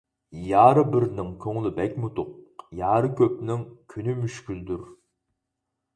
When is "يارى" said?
0.51-0.83, 2.79-3.13